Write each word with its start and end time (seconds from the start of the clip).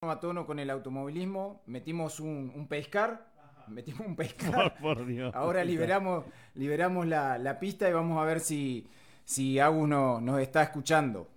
a 0.00 0.20
tono 0.20 0.46
con 0.46 0.60
el 0.60 0.70
automovilismo, 0.70 1.60
metimos 1.66 2.20
un, 2.20 2.66
pescar, 2.68 3.32
metimos 3.66 4.06
un 4.06 4.14
pescar. 4.16 4.78
Por, 4.78 5.04
Dios. 5.04 5.34
Ahora 5.34 5.64
liberamos, 5.64 6.24
liberamos 6.54 7.04
la, 7.06 7.58
pista 7.58 7.88
y 7.88 7.92
vamos 7.92 8.22
a 8.22 8.24
ver 8.24 8.38
si, 8.38 8.88
si 9.24 9.58
Agus 9.58 9.88
nos 9.88 10.40
está 10.40 10.62
escuchando. 10.62 11.28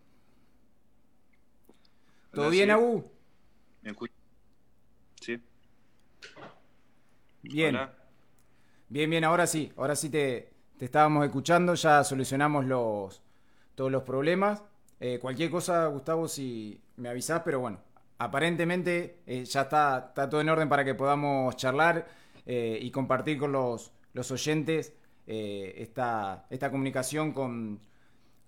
¿Todo 2.31 2.49
bien, 2.51 2.69
Agus? 2.69 3.03
¿Me 3.81 3.95
Sí. 5.19 5.41
Bien. 7.41 7.77
Bien, 8.89 9.09
bien, 9.09 9.23
ahora 9.23 9.47
sí, 9.47 9.71
ahora 9.75 9.95
sí 9.95 10.09
te, 10.09 10.53
te 10.77 10.85
estábamos 10.85 11.25
escuchando, 11.25 11.73
ya 11.73 12.03
solucionamos 12.03 12.65
los, 12.65 13.23
todos 13.73 13.91
los 13.91 14.03
problemas. 14.03 14.63
Eh, 14.99 15.17
cualquier 15.19 15.49
cosa, 15.49 15.87
Gustavo, 15.87 16.27
si 16.27 16.79
me 16.97 17.09
avisás, 17.09 17.41
pero 17.43 17.59
bueno, 17.59 17.79
aparentemente 18.23 19.21
eh, 19.25 19.45
ya 19.45 19.61
está, 19.61 20.13
todo 20.13 20.41
en 20.41 20.49
orden 20.49 20.69
para 20.69 20.85
que 20.85 20.95
podamos 20.95 21.55
charlar 21.55 22.07
eh, 22.45 22.77
y 22.81 22.91
compartir 22.91 23.37
con 23.37 23.51
los, 23.51 23.91
los 24.13 24.31
oyentes 24.31 24.93
esta, 25.27 26.45
esta 26.49 26.69
comunicación 26.71 27.31
con, 27.31 27.79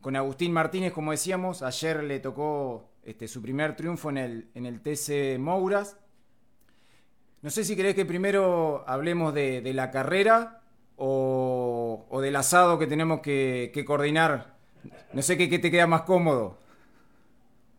con 0.02 0.18
Agustín 0.18 0.52
Martínez, 0.52 0.92
como 0.92 1.12
decíamos. 1.12 1.62
Ayer 1.62 2.04
le 2.04 2.20
tocó 2.20 2.90
este, 3.04 3.30
su 3.30 3.42
primer 3.42 3.78
triunfo 3.78 4.10
en 4.10 4.18
el, 4.18 4.50
en 4.54 4.66
el 4.66 4.82
TC 4.82 5.40
Mouras. 5.40 5.98
No 7.42 7.50
sé 7.50 7.64
si 7.64 7.78
querés 7.78 7.96
que 7.96 8.06
primero 8.06 8.84
hablemos 8.86 9.34
de, 9.34 9.72
la 9.74 9.92
carrera 9.92 10.62
o, 10.98 12.06
o, 12.10 12.22
del 12.22 12.36
asado 12.36 12.78
que 12.80 12.88
tenemos 12.88 13.22
que, 13.22 13.72
que 13.74 13.86
coordinar 13.86 14.54
no 15.14 15.22
sé 15.22 15.38
qué, 15.38 15.60
te 15.60 15.72
queda 15.72 15.88
más 15.88 16.02
cómodo. 16.04 16.58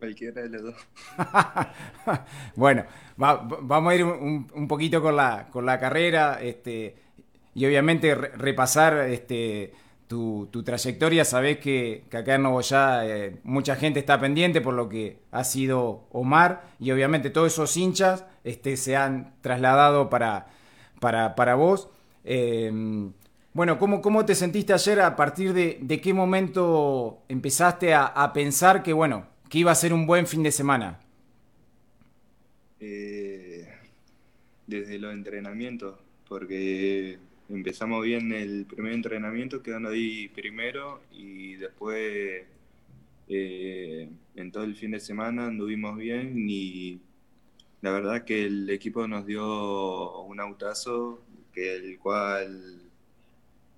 Cualquiera 0.05 0.43
de 0.43 0.49
los 0.51 0.63
dos. 0.63 0.75
bueno, 2.57 2.85
vamos 3.17 3.91
a 3.91 3.97
ir 3.97 4.05
un, 4.05 4.69
poquito 4.69 5.01
con 5.01 5.17
la, 5.17 5.49
con 5.51 5.65
la 5.65 5.81
carrera 5.81 6.39
este, 6.43 6.95
y 7.55 7.65
obviamente 7.65 8.15
repasar 8.15 9.09
este, 9.09 9.73
tu, 10.07 10.51
trayectoria. 10.63 11.25
Sabés 11.25 11.57
que, 11.57 12.05
acá 12.13 12.35
en 12.35 12.43
Novoyá 12.43 13.07
eh, 13.07 13.41
mucha 13.45 13.77
gente 13.77 13.99
está 13.99 14.21
pendiente 14.21 14.61
por 14.61 14.75
lo 14.75 14.91
que 14.91 15.21
ha 15.31 15.43
sido 15.43 16.07
Omar 16.11 16.65
y 16.79 16.91
obviamente 16.91 17.31
todos 17.31 17.55
esos 17.55 17.75
hinchas 17.79 18.27
este, 18.45 18.77
se 18.77 18.97
han 18.97 19.33
trasladado 19.41 20.11
para, 20.11 20.49
para, 21.01 21.35
para 21.35 21.55
vos. 21.55 21.89
Eh, 22.25 23.11
bueno, 23.55 23.79
¿cómo, 23.79 24.03
¿cómo 24.03 24.25
te 24.25 24.35
sentiste 24.35 24.73
ayer? 24.73 25.01
¿A 25.01 25.15
partir 25.15 25.53
de, 25.53 26.01
qué 26.03 26.13
momento 26.13 27.23
empezaste 27.29 27.95
a, 27.95 28.33
pensar 28.35 28.83
que, 28.83 28.93
bueno, 28.93 29.27
que 29.49 29.59
iba 29.59 29.71
a 29.71 29.75
ser 29.75 29.93
un 29.93 30.07
buen 30.07 30.27
fin 30.27 30.43
de 30.43 30.53
semana? 30.53 31.01
Eh, 32.81 33.69
desde 34.67 34.99
los 34.99 35.13
entrenamientos, 35.13 35.99
porque 36.29 37.19
empezamos 37.49 38.05
bien 38.05 38.33
el 38.33 38.67
primer 38.67 38.93
entrenamiento, 38.93 39.63
quedando 39.63 39.91
ahí 39.91 40.29
primero, 40.29 41.01
y 41.13 41.55
después 41.57 42.45
eh, 43.29 44.09
en 44.37 44.53
todo 44.53 44.65
el 44.65 44.75
fin 44.75 44.91
de 44.91 45.01
semana 45.01 45.47
anduvimos 45.47 45.97
bien 45.97 46.49
y 46.49 47.01
la 47.81 47.91
verdad 47.91 48.25
que 48.25 48.45
el 48.47 48.69
equipo 48.71 49.07
nos 49.09 49.27
dio 49.27 50.23
un 50.23 50.41
autazo, 50.41 51.23
que 51.53 51.77
el 51.77 51.99
cual 51.99 52.81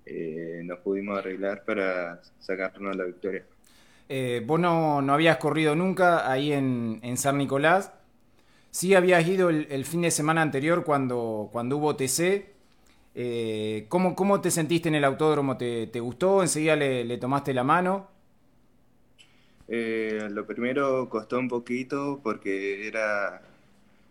eh, 0.05 0.61
nos 0.63 0.79
pudimos 0.79 1.17
arreglar 1.19 1.63
para 1.65 2.21
sacarnos 2.39 2.95
la 2.95 3.03
victoria. 3.03 3.45
Eh, 4.09 4.41
vos 4.45 4.59
no, 4.59 4.99
habías 5.13 5.37
corrido 5.37 5.75
nunca 5.75 6.31
ahí 6.31 6.53
en, 6.53 7.17
San 7.17 7.37
Nicolás. 7.37 7.91
Sí 8.71 8.93
habías 8.95 9.27
ido 9.27 9.49
el, 9.49 9.85
fin 9.85 10.01
de 10.01 10.11
semana 10.11 10.41
anterior 10.41 10.83
cuando, 10.83 11.49
cuando 11.51 11.77
hubo 11.77 11.95
TC. 11.95 12.53
Eh, 13.15 13.85
¿cómo, 13.89 14.41
te 14.41 14.51
sentiste 14.51 14.89
en 14.89 14.95
el 14.95 15.03
autódromo? 15.03 15.57
¿Te, 15.57 15.99
gustó? 15.99 16.41
¿Enseguida 16.41 16.75
le, 16.75 17.17
tomaste 17.17 17.53
la 17.53 17.63
mano? 17.63 18.09
lo 19.67 20.45
primero 20.45 21.09
costó 21.09 21.39
un 21.39 21.49
poquito 21.49 22.21
porque 22.23 22.87
era 22.87 23.41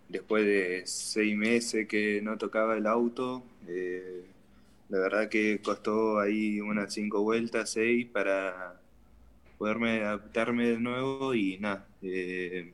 después 0.09 0.45
de 0.45 0.83
seis 0.84 1.34
meses 1.34 1.89
que 1.89 2.21
no 2.23 2.37
tocaba 2.37 2.77
el 2.77 2.87
auto. 2.87 3.43
La 4.89 4.99
verdad 4.99 5.28
que 5.28 5.61
costó 5.63 6.21
ahí 6.21 6.61
unas 6.61 6.93
cinco 6.93 7.23
vueltas, 7.23 7.71
seis, 7.71 8.07
para 8.07 8.81
poderme 9.59 10.03
adaptarme 10.03 10.69
de 10.69 10.78
nuevo 10.78 11.34
y 11.34 11.59
nada. 11.59 11.87
Eh, 12.03 12.72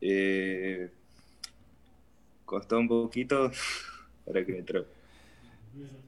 eh, 0.00 0.90
costó 2.44 2.78
un 2.78 2.88
poquito 2.88 3.50
para 4.26 4.44
que 4.44 4.52
me 4.52 4.58
entró. 4.58 4.86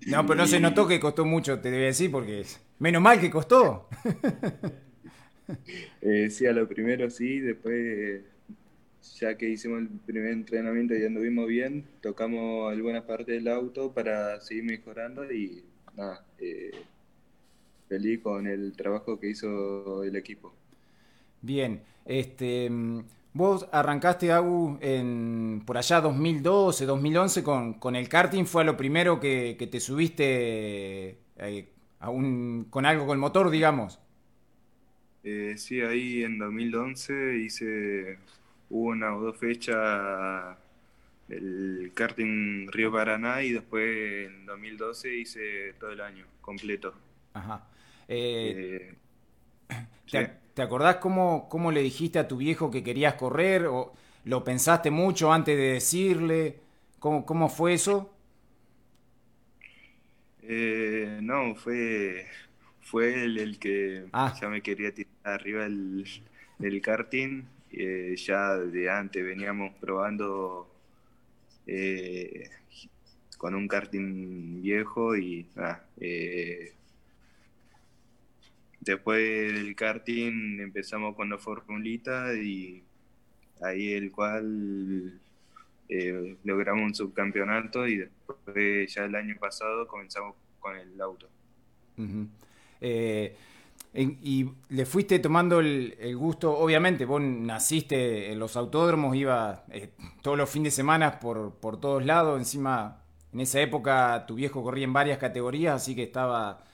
No, 0.07 0.27
pero 0.27 0.35
no 0.35 0.47
se 0.47 0.61
notó 0.61 0.87
que 0.87 1.01
costó 1.01 1.25
mucho, 1.25 1.59
te 1.61 1.71
debe 1.71 1.87
decir, 1.87 2.11
porque 2.11 2.45
menos 2.79 3.03
mal 3.03 3.21
que 3.21 3.31
costó. 3.31 3.89
Eh, 6.01 6.31
sí, 6.31 6.47
a 6.47 6.55
lo 6.55 6.67
primero 6.67 7.11
sí, 7.11 7.39
después 7.39 8.23
ya 9.19 9.37
que 9.37 9.49
hicimos 9.49 9.81
el 9.81 9.89
primer 9.89 10.33
entrenamiento 10.33 10.95
y 10.95 11.05
anduvimos 11.05 11.47
bien, 11.47 11.85
tocamos 12.01 12.73
algunas 12.73 13.05
partes 13.05 13.27
del 13.27 13.49
auto 13.49 13.93
para 13.93 14.41
seguir 14.41 14.65
mejorando 14.65 15.31
y 15.31 15.65
nada, 15.97 16.25
eh, 16.39 16.73
feliz 17.95 18.21
con 18.21 18.47
el 18.47 18.73
trabajo 18.73 19.21
que 19.21 19.31
hizo 19.31 20.03
el 20.03 20.17
equipo. 20.17 20.53
Bien, 21.41 21.81
este, 22.05 22.69
vos 23.33 23.69
arrancaste, 23.71 24.33
Agu, 24.33 24.79
en, 24.81 25.63
por 25.65 25.79
allá 25.79 26.01
2012, 26.01 26.87
2011 26.87 27.43
con, 27.45 27.75
con 27.75 27.95
el 27.95 28.09
karting, 28.09 28.47
¿fue 28.47 28.65
lo 28.65 28.77
primero 28.77 29.21
que, 29.21 29.69
te 29.71 29.79
subiste 29.79 31.19
eh, 31.37 31.69
con 32.71 32.87
algo 32.87 33.07
con 33.07 33.15
el 33.15 33.21
motor, 33.21 33.51
digamos? 33.51 34.01
Eh, 35.23 35.55
sí, 35.57 35.81
ahí 35.81 36.25
en 36.25 36.39
2011 36.39 37.39
hice 37.39 38.19
hubo 38.71 38.89
una 38.89 39.15
o 39.17 39.21
dos 39.21 39.37
fechas 39.39 40.57
del 41.29 41.93
karting 41.95 42.67
Río 42.73 42.91
Paraná 42.91 43.43
y 43.43 43.53
después 43.53 44.27
en 44.27 44.47
2012 44.47 45.15
hice 45.17 45.75
todo 45.79 45.93
el 45.93 46.01
año 46.01 46.27
completo. 46.41 46.93
Ajá. 47.35 47.69
Eh, 48.09 48.95
eh, 50.13 50.31
¿te, 50.55 50.63
acordás 50.63 50.97
cómo, 50.97 51.49
cómo, 51.49 51.73
le 51.73 51.83
dijiste 51.83 52.19
a 52.19 52.29
tu 52.29 52.37
viejo 52.37 52.71
que 52.71 52.83
querías 52.83 53.15
correr? 53.15 53.67
¿O 53.67 53.93
lo 54.25 54.45
pensaste 54.45 54.91
mucho 54.91 55.33
antes 55.33 55.57
de 55.57 55.73
decirle? 55.75 56.61
¿Cómo, 56.99 57.25
cómo 57.27 57.49
fue 57.49 57.75
eso? 57.75 58.11
Eh, 60.43 61.19
no, 61.23 61.55
fue, 61.55 62.27
fue 62.81 63.25
el, 63.25 63.59
que 63.59 64.07
ah. 64.13 64.35
ya 64.41 64.49
me 64.49 64.61
quería 64.63 64.93
tirar 64.93 65.13
arriba 65.25 65.63
del, 65.63 66.07
del 66.59 66.81
karting 66.81 67.45
eh, 67.77 68.15
ya 68.17 68.55
de 68.57 68.89
antes 68.89 69.25
veníamos 69.25 69.73
probando 69.81 70.71
eh, 71.67 72.49
con 73.37 73.57
un 73.57 73.67
karting 73.67 74.63
viejo 74.63 75.17
y 75.17 75.49
eh, 75.99 76.73
después 78.85 79.53
del 79.53 79.75
karting 79.75 80.61
empezamos 80.61 81.17
con 81.17 81.31
la 81.31 81.39
formulita 81.39 82.35
y 82.35 82.83
ahí 83.63 83.93
el 83.93 84.13
cual 84.13 85.21
logramos 86.45 86.83
un 86.85 86.95
subcampeonato 86.95 87.87
y 87.87 87.99
después 87.99 88.95
ya 88.95 89.05
el 89.05 89.15
año 89.15 89.37
pasado 89.39 89.87
comenzamos 89.87 90.35
con 90.61 90.77
el 90.77 91.01
auto. 91.01 91.29
Y 93.97 94.51
le 94.71 94.87
fuiste 94.87 95.21
tomando 95.21 95.61
el, 95.61 96.17
gusto, 96.17 96.57
obviamente, 96.59 97.05
vos 97.05 97.23
naciste 97.23 98.33
en 98.33 98.41
los 98.41 98.57
autódromos, 98.57 99.15
iba 99.15 99.65
eh, 99.71 99.91
todos 100.21 100.37
los 100.37 100.51
fines 100.51 100.73
de 100.73 100.77
semana 100.77 101.21
por, 101.21 101.55
por 101.55 101.79
todos 101.79 102.05
lados, 102.05 102.39
encima 102.39 103.05
en 103.33 103.41
esa 103.41 103.61
época 103.61 104.25
tu 104.27 104.35
viejo 104.35 104.65
corría 104.65 104.85
en 104.85 104.93
varias 104.93 105.19
categorías, 105.19 105.77
así 105.77 105.95
que 105.95 106.03
estaba 106.03 106.65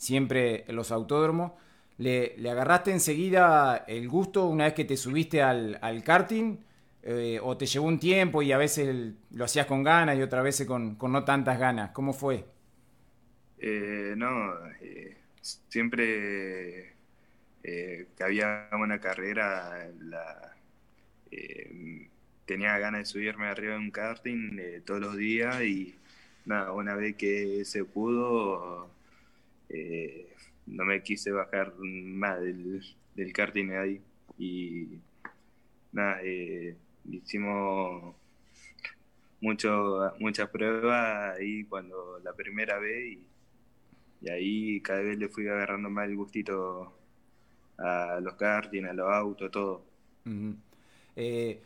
siempre 0.00 0.64
en 0.66 0.76
los 0.76 0.90
autódromos. 0.90 1.52
¿Le, 1.98 2.34
agarraste 2.50 2.90
enseguida 2.90 3.84
el 3.86 4.08
gusto 4.08 4.46
una 4.46 4.64
vez 4.64 4.72
que 4.72 4.86
te 4.86 4.96
subiste 4.96 5.42
al, 5.42 6.02
karting? 6.02 6.56
Eh, 7.02 7.38
¿O 7.42 7.56
te 7.56 7.66
llevó 7.66 7.86
un 7.86 7.98
tiempo 7.98 8.42
y 8.42 8.52
a 8.52 8.58
veces 8.58 9.14
lo 9.30 9.44
hacías 9.44 9.66
con 9.66 9.82
ganas 9.82 10.18
y 10.18 10.22
otras 10.22 10.42
veces 10.42 10.66
con, 10.66 10.96
no 10.98 11.24
tantas 11.24 11.58
ganas? 11.58 11.90
¿Cómo 11.90 12.12
fue? 12.12 12.44
Eh, 13.58 14.14
no, 14.16 14.54
siempre 15.68 16.94
eh, 17.62 18.06
que 18.16 18.24
había 18.24 18.68
una 18.72 18.98
carrera, 19.00 19.86
eh, 21.30 22.08
tenía 22.50 22.78
ganas 22.78 23.02
de 23.02 23.04
subirme 23.06 23.46
arriba 23.46 23.74
de 23.74 23.78
un 23.78 23.90
karting 23.90 24.58
eh, 24.58 24.82
todos 24.84 25.00
los 25.00 25.16
días 25.16 25.62
y 25.62 25.94
nada, 26.46 26.72
una 26.72 26.96
vez 26.96 27.14
que 27.16 27.64
se 27.64 27.84
pudo, 27.84 28.90
no 30.66 30.84
me 30.84 31.02
quise 31.02 31.30
bajar 31.30 31.74
más 31.78 32.40
del, 32.40 32.82
del 33.14 33.32
karting 33.32 33.72
ahí. 33.72 34.00
Y 34.38 34.98
nada, 35.92 36.20
hicimos 37.08 38.14
mucho, 39.40 40.12
muchas 40.18 40.48
pruebas 40.50 41.36
ahí 41.38 41.64
cuando 41.64 42.20
la 42.22 42.32
primera 42.34 42.78
vez 42.78 43.18
y, 44.22 44.28
ahí 44.28 44.80
cada 44.82 45.00
vez 45.00 45.18
le 45.18 45.28
fui 45.28 45.48
agarrando 45.48 45.88
más 45.88 46.06
el 46.06 46.14
gustito 46.14 46.94
a 47.78 48.18
los 48.20 48.34
karting, 48.34 48.84
a 48.84 48.92
los 48.92 49.10
autos, 49.10 49.50
todo. 49.50 49.82
Eh, 51.16 51.62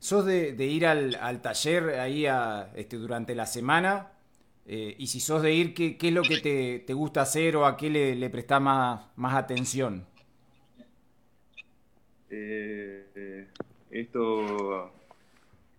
¿Sos 0.00 0.26
de, 0.26 0.54
ir 0.58 0.86
al, 0.86 1.40
taller 1.40 1.90
ahí 2.00 2.26
a, 2.26 2.72
este, 2.74 2.96
durante 2.96 3.36
la 3.36 3.46
semana? 3.46 4.10
Eh, 4.70 4.94
y 4.98 5.06
si 5.06 5.18
sos 5.18 5.40
de 5.40 5.54
ir, 5.54 5.72
¿qué, 5.72 5.96
es 5.98 6.12
lo 6.12 6.22
que 6.22 6.82
te, 6.86 6.92
gusta 6.92 7.22
hacer 7.22 7.56
o 7.56 7.64
a 7.64 7.74
qué 7.74 7.88
le, 7.88 8.14
le 8.14 8.28
prestás 8.28 8.60
más, 8.60 9.00
más 9.16 9.34
atención? 9.34 10.04
Eh, 12.28 13.46
esto 13.90 14.92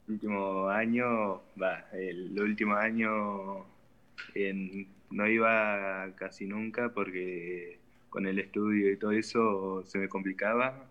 último 0.07 0.69
año, 0.69 1.41
va, 1.62 1.86
el 1.94 2.41
último 2.41 2.74
año 2.74 3.63
no 5.12 5.27
iba 5.27 6.12
casi 6.15 6.47
nunca 6.47 6.89
porque 6.89 7.77
con 8.09 8.25
el 8.25 8.39
estudio 8.39 8.91
y 8.91 8.97
todo 8.97 9.12
eso 9.12 9.83
se 9.86 10.00
me 10.00 10.09
complicaba 10.09 10.88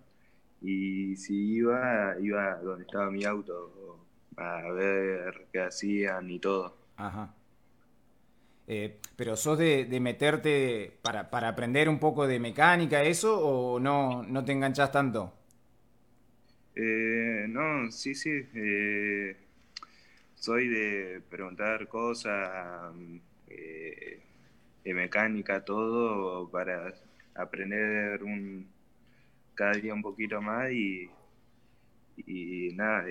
y 0.63 1.17
si 1.17 1.55
iba, 1.55 2.15
iba 2.21 2.55
donde 2.61 2.85
estaba 2.85 3.11
mi 3.11 3.25
auto 3.25 3.99
a 4.37 4.71
ver 4.71 5.49
qué 5.53 5.63
hacían 5.63 6.31
y 6.31 6.39
todo. 6.39 6.77
Ajá. 6.97 7.35
Eh, 8.71 9.01
pero 9.17 9.35
sos 9.35 9.57
de, 9.57 9.87
meterte 9.99 10.93
para, 11.01 11.31
para, 11.31 11.49
aprender 11.49 11.89
un 11.89 11.99
poco 11.99 12.27
de 12.27 12.39
mecánica, 12.39 13.03
eso, 13.03 13.41
o 13.41 13.81
no, 13.81 14.23
no 14.25 14.45
te 14.45 14.53
enganchás 14.53 14.93
tanto? 14.93 15.33
Eh, 16.77 17.47
no, 17.49 17.91
sí, 17.91 18.15
sí. 18.15 18.47
Eh, 18.55 19.35
soy 20.35 20.69
de 20.69 21.23
preguntar 21.31 21.89
cosas 21.89 22.95
eh, 23.49 24.21
de 24.85 24.95
mecánica, 24.95 25.65
todo, 25.65 26.51
para 26.51 26.93
aprender 27.37 28.23
un, 28.23 28.69
cada 29.55 29.73
día 29.73 29.95
un 29.95 30.03
poquito 30.03 30.43
más 30.43 30.71
y, 30.73 31.11
y 32.19 32.69
nada, 32.75 33.07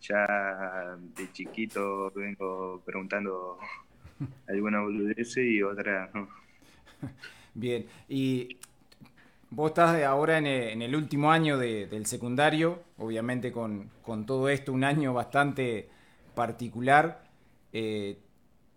ya 0.00 0.96
de 1.16 1.32
chiquito 1.32 2.10
vengo 2.10 2.82
preguntando 2.84 3.58
alguna 4.48 4.80
boludez 4.80 5.36
y 5.36 5.62
otra 5.62 6.10
no. 6.14 6.28
Bien, 7.54 7.86
y 8.08 8.56
Vos 9.54 9.72
estás 9.72 10.02
ahora 10.04 10.38
en 10.38 10.46
el, 10.80 10.96
último 10.96 11.30
año 11.30 11.58
del 11.58 12.06
secundario, 12.06 12.84
obviamente 12.96 13.52
con, 13.52 13.90
todo 14.26 14.48
esto, 14.48 14.72
un 14.72 14.82
año 14.82 15.12
bastante 15.12 15.90
particular. 16.34 17.22
Eh, 17.70 18.16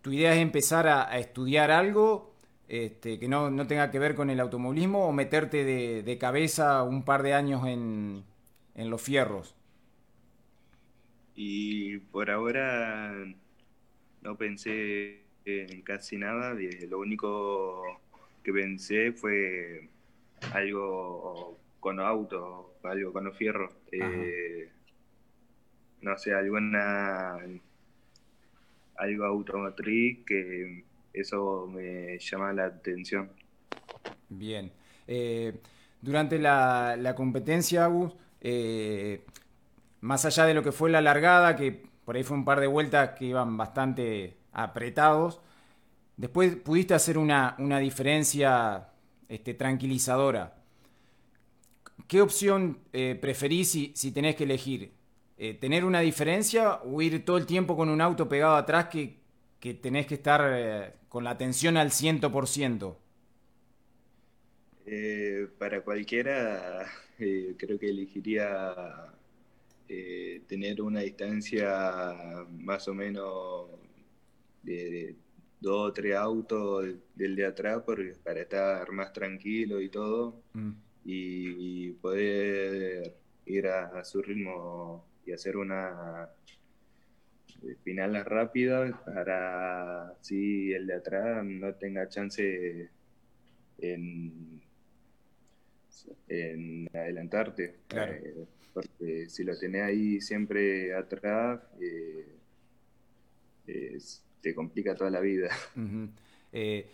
¿Tu 0.02 0.12
idea 0.12 0.34
es 0.34 0.40
empezar 0.42 0.86
a, 0.86 1.18
estudiar 1.18 1.70
algo 1.70 2.34
este, 2.68 3.18
que 3.18 3.26
no, 3.26 3.50
tenga 3.66 3.90
que 3.90 3.98
ver 3.98 4.14
con 4.14 4.28
el 4.28 4.38
automovilismo 4.38 5.08
o 5.08 5.12
meterte 5.12 5.64
de, 5.64 6.18
cabeza 6.18 6.82
un 6.82 7.06
par 7.06 7.22
de 7.22 7.32
años 7.32 7.66
en, 7.66 8.24
los 8.74 9.00
fierros? 9.00 9.54
Y 11.34 11.96
por 11.96 12.30
ahora 12.30 13.14
no 14.20 14.36
pensé 14.36 15.22
en 15.46 15.82
casi 15.82 16.18
nada, 16.18 16.54
lo 16.88 16.98
único 16.98 18.00
que 18.42 18.52
pensé 18.52 19.12
fue 19.12 19.88
algo 20.52 21.58
con 21.78 22.00
auto, 22.00 22.74
algo 22.82 23.12
con 23.12 23.24
los 23.24 23.36
fierros. 23.36 23.72
Eh, 23.92 24.68
no 26.02 26.18
sé, 26.18 26.34
alguna 26.34 27.38
algo 28.96 29.24
automotriz 29.24 30.24
que 30.26 30.84
eso 31.12 31.68
me 31.72 32.18
llama 32.18 32.52
la 32.52 32.66
atención. 32.66 33.30
Bien. 34.28 34.72
Eh, 35.06 35.54
durante 36.02 36.38
la, 36.38 36.96
la 36.98 37.14
competencia, 37.14 37.84
Agus, 37.84 38.14
eh, 38.40 39.22
más 40.00 40.24
allá 40.24 40.44
de 40.44 40.54
lo 40.54 40.62
que 40.62 40.72
fue 40.72 40.90
la 40.90 41.00
largada, 41.00 41.54
que 41.54 41.84
por 42.04 42.16
ahí 42.16 42.24
fue 42.24 42.36
un 42.36 42.44
par 42.44 42.58
de 42.60 42.66
vueltas 42.66 43.10
que 43.10 43.26
iban 43.26 43.56
bastante 43.56 44.36
apretados, 44.56 45.40
después 46.16 46.56
pudiste 46.56 46.94
hacer 46.94 47.18
una, 47.18 47.54
una 47.58 47.78
diferencia 47.78 48.88
este, 49.28 49.54
tranquilizadora. 49.54 50.54
¿Qué 52.08 52.22
opción 52.22 52.78
eh, 52.92 53.18
preferís 53.20 53.70
si, 53.94 54.12
tenés 54.12 54.34
que 54.34 54.44
elegir? 54.44 54.92
Eh, 55.36 55.54
¿Tener 55.54 55.84
una 55.84 56.00
diferencia 56.00 56.76
o 56.76 57.02
ir 57.02 57.22
todo 57.24 57.36
el 57.36 57.44
tiempo 57.44 57.76
con 57.76 57.90
un 57.90 58.00
auto 58.00 58.28
pegado 58.28 58.56
atrás 58.56 58.86
que, 58.86 59.18
tenés 59.82 60.06
que 60.06 60.14
estar 60.14 60.40
eh, 60.54 60.94
con 61.08 61.24
la 61.24 61.30
atención 61.30 61.76
al 61.76 61.90
100%? 61.90 62.96
para 65.58 65.80
cualquiera, 65.80 66.86
creo 67.18 67.76
que 67.76 67.88
elegiría 67.88 68.72
tener 70.46 70.80
una 70.80 71.00
distancia 71.00 72.46
más 72.60 72.86
o 72.86 72.94
menos 72.94 73.66
de 74.66 75.16
dos 75.60 75.90
o 75.90 75.92
tres 75.92 76.16
autos 76.16 76.86
del 77.14 77.36
de 77.36 77.46
atrás 77.46 77.82
para 78.22 78.40
estar 78.40 78.90
más 78.92 79.12
tranquilo 79.12 79.80
y 79.80 79.88
todo 79.88 80.42
mm. 80.52 80.72
y, 81.04 81.92
poder 81.92 83.14
ir 83.46 83.66
a, 83.68 84.04
su 84.04 84.20
ritmo 84.22 85.04
y 85.24 85.32
hacer 85.32 85.56
una 85.56 86.28
final 87.82 88.24
rápida 88.24 89.02
para 89.04 90.14
si 90.20 90.72
el 90.72 90.86
de 90.86 90.94
atrás 90.94 91.44
no 91.44 91.74
tenga 91.74 92.08
chance 92.08 92.90
en, 93.78 94.60
en 96.28 96.88
adelantarte. 96.94 97.76
Eh, 97.90 98.46
porque 98.72 99.28
si 99.30 99.42
lo 99.42 99.58
tenés 99.58 99.82
ahí 99.82 100.20
siempre 100.20 100.94
atrás, 100.94 101.60
eh, 101.80 102.26
es, 103.66 104.25
te 104.46 104.54
complica 104.54 104.94
toda 104.94 105.10
la 105.10 105.20
vida. 105.20 105.48
Eh, 106.52 106.88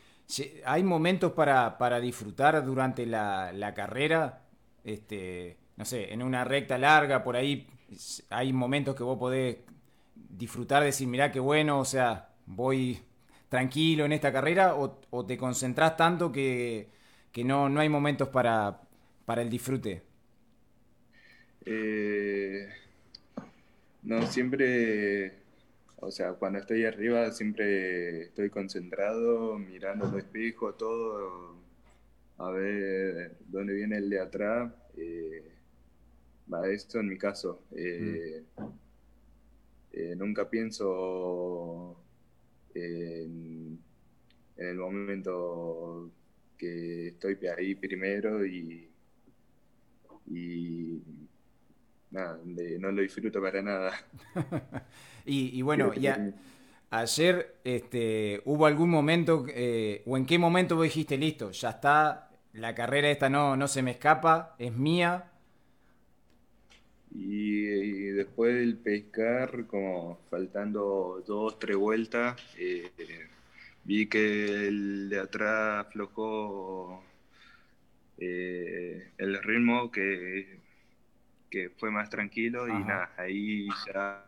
¿Hay 0.65 0.83
momentos 0.83 1.33
para, 1.33 2.01
disfrutar 2.01 2.65
durante 2.65 3.07
la, 3.07 3.73
carrera? 3.77 4.43
Este, 4.83 5.57
no 5.77 5.85
sé, 5.85 6.13
en 6.13 6.21
una 6.21 6.43
recta 6.43 6.79
larga, 6.79 7.23
por 7.23 7.37
ahí 7.37 7.69
hay 8.31 8.53
momentos 8.53 8.97
que 8.97 9.05
vos 9.05 9.19
podés 9.19 9.59
disfrutar, 10.17 10.83
decir, 10.83 11.07
mirá 11.07 11.31
qué 11.31 11.39
bueno, 11.39 11.79
o 11.79 11.85
sea, 11.85 12.31
voy 12.47 12.99
tranquilo 13.49 14.05
en 14.05 14.13
esta 14.13 14.33
carrera, 14.33 14.75
o, 14.75 15.25
te 15.25 15.37
concentrás 15.37 15.97
tanto 15.97 16.33
que, 16.33 16.89
no, 17.45 17.69
no 17.69 17.79
hay 17.79 17.89
momentos 17.89 18.31
para, 18.31 18.81
para 19.27 19.43
el 19.43 19.51
disfrute? 19.51 20.03
Eh, 21.67 22.69
no, 24.03 24.27
siempre 24.27 25.42
o 26.05 26.11
sea, 26.11 26.33
cuando 26.33 26.59
estoy 26.59 26.85
arriba 26.85 27.31
siempre 27.31 28.23
estoy 28.23 28.51
concentrado, 28.51 29.57
mirando 29.57 30.09
el 30.09 30.19
espejo, 30.19 30.75
todo, 30.75 31.57
a 32.39 32.51
ver 32.51 33.37
dónde 33.47 33.75
viene 33.75 33.99
el 33.99 34.11
de 34.11 34.21
atrás. 34.21 34.73
Eh, 34.97 35.49
esto 36.69 36.99
en 36.99 37.09
mi 37.09 37.17
caso. 37.17 37.63
Eh, 37.71 38.43
eh, 39.93 40.15
nunca 40.17 40.51
pienso 40.51 41.97
en, 42.75 43.79
el 44.57 44.77
momento 44.77 46.11
que 46.59 47.09
estoy 47.09 47.39
ahí 47.57 47.77
primero 47.77 48.45
y, 48.45 48.91
y 50.27 51.01
nada, 52.11 52.41
no 52.45 52.91
lo 52.91 53.03
disfruto 53.03 53.41
para 53.41 53.63
nada. 53.63 53.93
Y, 55.25 55.63
bueno, 55.63 55.95
ya, 55.95 56.33
ayer 56.91 57.57
este, 57.65 58.43
hubo 58.45 58.67
algún 58.67 58.91
momento, 58.91 59.47
eh, 59.49 60.03
o 60.07 60.17
en 60.17 60.27
qué 60.27 60.39
momento 60.39 60.77
vos 60.77 60.85
dijiste, 60.85 61.17
listo, 61.17 61.51
ya 61.51 61.71
está, 61.71 62.31
la 62.53 62.75
carrera 62.75 63.11
esta 63.11 63.29
no, 63.29 63.57
no 63.57 63.69
se 63.69 63.83
me 63.83 63.93
escapa, 63.93 64.55
es 64.59 64.73
mía. 64.73 65.31
Y, 67.11 67.63
después 68.13 68.55
del 68.55 68.77
pescar, 68.77 69.67
como 69.67 70.19
faltando 70.31 71.23
dos, 71.27 71.59
tres 71.59 71.77
vueltas, 71.77 72.37
eh, 72.59 72.91
vi 73.85 74.07
que 74.09 74.69
el 74.69 75.09
de 75.09 75.21
atrás 75.21 75.87
aflojó 75.87 77.03
eh, 78.19 79.13
el 79.19 79.43
ritmo 79.43 79.91
que, 79.91 80.59
que 81.51 81.71
fue 81.71 81.91
más 81.91 82.09
tranquilo 82.09 82.69
y 82.69 82.73
nada, 82.73 83.13
ahí 83.17 83.69
ya 83.87 84.25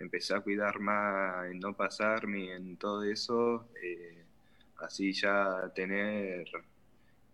empecé 0.00 0.34
a 0.34 0.40
cuidar 0.40 0.80
más 0.80 1.46
en 1.50 1.60
no 1.60 1.74
pasarme 1.74 2.54
en 2.54 2.76
todo 2.76 3.04
eso, 3.04 3.68
eh, 3.82 4.24
así 4.78 5.12
ya 5.12 5.70
tener 5.74 6.46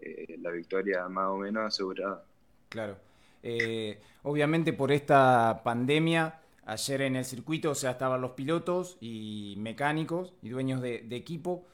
eh, 0.00 0.36
la 0.40 0.50
victoria 0.50 1.08
más 1.08 1.28
o 1.28 1.36
menos 1.38 1.64
asegurada. 1.64 2.24
Claro. 2.68 2.96
Eh, 3.42 4.00
obviamente 4.24 4.72
por 4.72 4.90
esta 4.90 5.62
pandemia, 5.64 6.40
ayer 6.64 7.02
en 7.02 7.16
el 7.16 7.24
circuito, 7.24 7.70
o 7.70 7.74
sea, 7.74 7.92
estaban 7.92 8.20
los 8.20 8.32
pilotos 8.32 8.98
y 9.00 9.54
mecánicos 9.58 10.34
y 10.42 10.48
dueños 10.48 10.82
de, 10.82 11.06
equipo. 11.12 11.64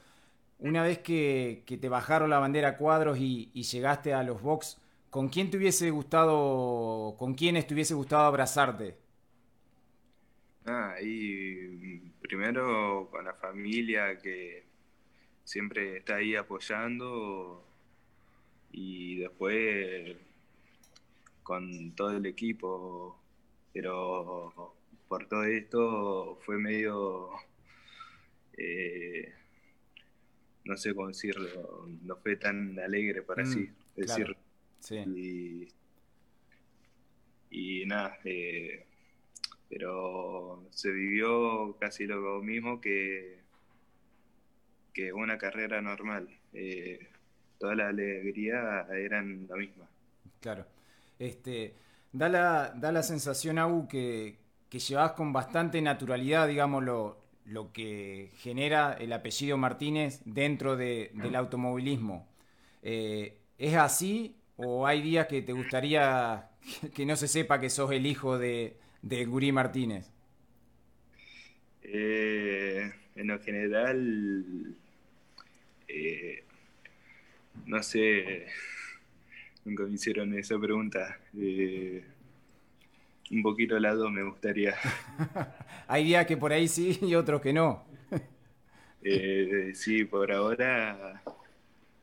Una 0.59 0.83
vez 0.83 0.99
que, 0.99 1.65
te 1.67 1.89
bajaron 1.89 2.31
la 2.31 2.39
bandera 2.39 2.77
cuadros 2.77 3.19
y, 3.19 3.51
llegaste 3.55 4.13
a 4.15 4.23
los 4.23 4.43
box, 4.43 4.79
¿con 5.11 5.29
quién 5.29 5.51
te 5.51 5.57
hubiese 5.57 5.91
gustado, 5.91 7.17
con 7.19 7.35
quiénes 7.35 7.67
te 7.67 7.75
hubiese 7.75 7.95
gustado 7.95 8.25
abrazarte? 8.25 9.02
Ah, 10.65 10.95
y 11.03 11.99
primero 12.21 13.09
con 13.11 13.25
la 13.25 13.35
familia 13.35 14.19
que 14.19 14.65
siempre 15.45 15.99
está 15.99 16.17
ahí 16.17 16.37
apoyando 16.37 17.67
y 18.71 19.17
después 19.17 20.17
con 21.43 21.93
todo 21.97 22.17
el 22.17 22.27
equipo, 22.27 23.21
pero 23.73 24.75
por 25.09 25.29
todo 25.29 25.45
esto 25.45 26.39
fue 26.43 26.59
medio, 26.59 27.31
eh, 28.57 29.33
no 30.65 30.77
sé 30.77 30.95
cómo 30.95 31.09
decirlo, 31.09 31.89
no 32.03 32.17
fue 32.17 32.37
tan 32.37 32.79
alegre 32.79 33.23
para 33.23 33.43
mm, 33.43 33.47
así 33.47 33.71
decirlo. 33.97 34.37
Y, 37.51 37.85
nada, 37.85 38.19
eh, 38.25 38.87
pero 39.73 40.67
se 40.71 40.91
vivió 40.91 41.79
casi 41.81 42.07
lo 42.07 42.43
mismo 42.43 42.79
que, 42.79 43.39
que 44.93 45.15
una 45.15 45.39
carrera 45.39 45.81
normal. 45.81 46.29
Eh, 46.53 47.09
toda 47.59 47.75
la 47.75 47.89
alegría 47.89 48.87
eran 48.95 49.47
la 49.49 49.57
misma. 49.57 49.89
Claro. 50.41 50.67
Este, 51.19 51.75
da, 52.13 52.29
la, 52.29 52.75
da 52.77 52.93
la 52.93 53.03
sensación, 53.03 53.59
Agu, 53.59 53.89
que, 53.89 54.37
que 54.69 54.79
llevas 54.79 55.13
con 55.13 55.33
bastante 55.33 55.81
naturalidad, 55.81 56.49
digamos, 56.49 56.85
lo, 56.85 57.73
que 57.73 58.31
genera 58.35 58.93
el 59.01 59.11
apellido 59.15 59.57
Martínez 59.57 60.21
dentro 60.27 60.77
del 60.77 61.35
automovilismo. 61.35 62.29
Eh, 62.83 63.39
¿Es 63.57 63.75
así 63.77 64.37
o 64.57 64.87
hay 64.87 65.01
días 65.01 65.29
que 65.29 65.41
te 65.41 65.55
gustaría 65.55 66.51
que 66.95 67.07
no 67.07 67.17
se 67.17 67.27
sepa 67.27 67.59
que 67.59 67.71
sos 67.71 67.91
el 67.93 68.05
hijo 68.05 68.37
de, 68.37 68.82
de 69.03 69.25
Gurí 69.27 69.53
Martínez? 69.53 70.11
Eh, 71.83 72.93
en 73.17 73.27
lo 73.27 73.41
general, 73.41 74.77
eh, 75.89 76.45
no 77.67 77.83
sé, 77.83 78.47
Nunca 79.65 79.85
me 79.85 79.93
hicieron 79.93 80.37
esa 80.37 80.59
pregunta. 80.59 81.19
Eh, 81.39 82.03
un 83.31 83.43
poquito 83.43 83.77
al 83.77 83.83
lado 83.83 84.11
me 84.11 84.23
gustaría. 84.25 84.75
Hay 85.87 86.05
días 86.05 86.27
que 86.27 86.37
por 86.37 86.53
ahí 86.53 86.67
sí 86.69 86.99
y 87.03 87.15
otros 87.15 87.41
que 87.41 87.53
no. 87.53 87.85
Eh, 89.05 89.73
sí, 89.75 90.05
por 90.05 90.31
ahora, 90.31 91.21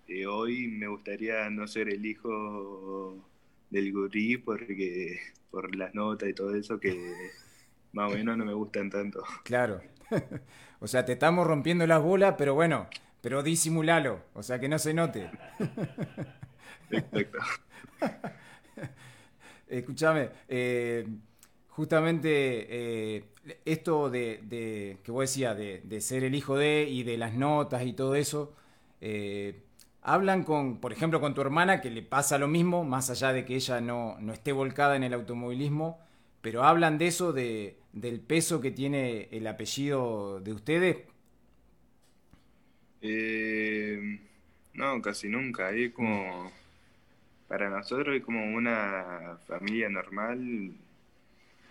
eh, 0.06 0.26
hoy 0.26 0.68
me 0.68 0.86
gustaría 0.90 1.50
no 1.50 1.66
ser 1.66 1.88
el 1.88 2.06
hijo 2.06 3.29
del 3.70 3.92
gurí 3.94 4.38
porque 4.38 5.20
por 5.52 5.76
las 5.76 5.94
notas 5.94 6.30
y 6.30 6.34
todo 6.34 6.56
eso 6.56 6.80
que 6.80 7.14
más 7.92 8.12
o 8.12 8.16
menos 8.16 8.38
no 8.38 8.46
me 8.46 8.54
gustan 8.54 8.90
tanto. 8.90 9.24
Claro. 9.44 9.82
O 10.82 10.88
sea, 10.88 11.04
te 11.04 11.12
estamos 11.12 11.46
rompiendo 11.46 11.86
las 11.86 12.02
bolas, 12.02 12.36
pero 12.38 12.56
bueno, 12.56 12.88
pero 13.20 13.44
disimulalo, 13.44 14.22
o 14.34 14.42
sea, 14.42 14.62
que 14.62 14.70
no 14.70 14.80
se 14.80 14.94
note. 14.94 15.30
Exacto. 16.90 17.38
Escúchame, 19.68 20.30
eh, 20.48 21.06
justamente 21.68 22.30
eh, 22.70 23.24
esto 23.66 24.10
de, 24.10 24.98
que 25.04 25.12
vos 25.12 25.22
decías, 25.22 25.56
de, 25.58 26.02
ser 26.02 26.24
el 26.24 26.34
hijo 26.34 26.58
de 26.58 26.88
y 26.90 27.04
de 27.04 27.18
las 27.18 27.34
notas 27.34 27.86
y 27.86 27.94
todo 27.94 28.16
eso, 28.16 28.56
eh, 29.02 29.62
hablan 30.14 30.44
con, 30.44 30.80
por 30.80 30.92
ejemplo, 30.92 31.22
con 31.22 31.34
tu 31.34 31.42
hermana, 31.42 31.82
que 31.82 31.90
le 31.92 32.02
pasa 32.02 32.38
lo 32.38 32.48
mismo, 32.48 32.84
más 32.84 33.10
allá 33.10 33.32
de 33.34 33.46
que 33.46 33.56
ella 33.56 33.80
no, 33.82 34.18
no 34.20 34.34
esté 34.34 34.52
volcada 34.52 34.96
en 34.96 35.04
el 35.04 35.14
automovilismo, 35.14 36.00
pero 36.42 36.64
hablan 36.64 36.98
de 36.98 37.08
eso, 37.08 37.34
de, 37.34 37.78
del 37.94 38.20
peso 38.20 38.62
que 38.62 38.72
tiene 38.72 39.28
el 39.32 39.46
apellido 39.48 40.40
de 40.40 40.54
ustedes. 40.54 40.98
no, 44.74 45.02
casi 45.02 45.30
nunca, 45.30 45.72
es 45.72 45.92
como 45.94 46.52
para 47.48 47.70
nosotros 47.70 48.16
es 48.16 48.24
como 48.24 48.46
una 48.56 49.38
familia 49.48 49.90
normal 49.90 50.72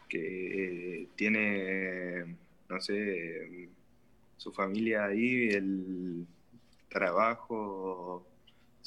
que 0.09 1.03
eh, 1.03 1.09
tiene, 1.17 2.37
no 2.69 2.81
sé, 2.81 3.69
su 4.37 4.53
familia 4.53 5.05
ahí, 5.07 5.51
el 5.51 6.27
trabajo, 6.89 8.27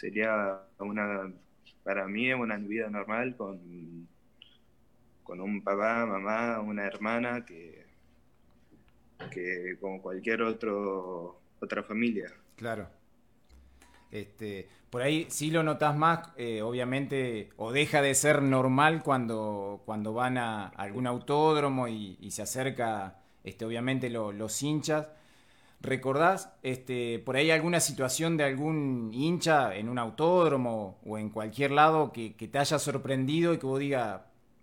sería 0.01 0.59
una, 0.79 1.31
para 1.83 2.07
mí 2.07 2.33
una 2.33 2.57
vida 2.57 2.89
normal 2.89 3.35
con, 3.35 4.07
con 5.21 5.39
un 5.39 5.63
papá, 5.63 6.07
mamá, 6.07 6.59
una 6.59 6.85
hermana 6.87 7.45
que, 7.45 7.85
que 9.31 9.77
como 9.79 10.01
cualquier 10.01 10.41
otro, 10.41 11.39
otra 11.59 11.83
familia. 11.83 12.33
Claro. 12.55 12.89
Este, 14.09 14.67
por 14.89 15.03
ahí 15.03 15.27
sí 15.29 15.51
lo 15.51 15.61
notas 15.61 15.95
más, 15.95 16.31
eh, 16.35 16.63
obviamente, 16.63 17.51
o 17.57 17.71
deja 17.71 18.01
de 18.01 18.15
ser 18.15 18.41
normal 18.41 19.03
cuando, 19.03 19.83
cuando 19.85 20.13
van 20.13 20.39
a 20.39 20.67
algún 20.69 21.05
autódromo 21.05 21.87
y, 21.87 22.31
se 22.31 22.41
acerca, 22.41 23.21
este, 23.43 23.65
obviamente, 23.65 24.09
los 24.09 24.63
hinchas. 24.63 25.07
¿Recordás 25.81 26.53
este, 26.61 27.17
por 27.19 27.35
ahí 27.35 27.49
alguna 27.49 27.79
situación 27.79 28.37
de 28.37 28.43
algún 28.43 29.11
hincha 29.13 29.75
en 29.75 29.89
un 29.89 29.97
autódromo 29.97 30.99
o 31.03 31.17
en 31.17 31.29
cualquier 31.29 31.71
lado 31.71 32.11
que, 32.13 32.29
te 32.29 32.59
haya 32.59 32.77
sorprendido 32.77 33.53
y 33.53 33.57
que 33.57 33.65
vos 33.65 33.79
digas, 33.79 34.21